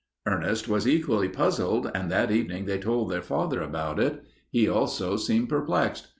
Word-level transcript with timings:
Ernest 0.25 0.67
was 0.67 0.87
equally 0.87 1.29
puzzled, 1.29 1.91
and 1.93 2.09
that 2.09 2.31
evening 2.31 2.65
they 2.65 2.79
told 2.79 3.11
their 3.11 3.21
father 3.21 3.61
about 3.61 3.99
it. 3.99 4.23
He 4.49 4.67
also 4.67 5.15
seemed 5.15 5.49
perplexed. 5.49 6.07